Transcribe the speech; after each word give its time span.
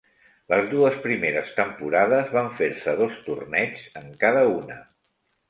Les 0.51 0.63
dues 0.69 0.95
primeres 1.03 1.51
temporades 1.59 2.33
van 2.39 2.49
fer-se 2.63 2.95
dos 3.03 3.21
torneigs 3.29 3.87
en 4.03 4.11
cada 4.27 4.43
una. 4.57 4.81